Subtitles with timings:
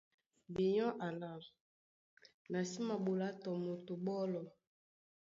[0.53, 1.31] Binyɔ́ alâ,
[2.51, 4.41] na sí maɓolá tɔ moto ɓɔ́lɔ.